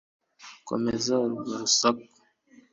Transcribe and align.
komeza 0.67 1.11
urwo 1.25 1.51
rusaku 1.61 2.07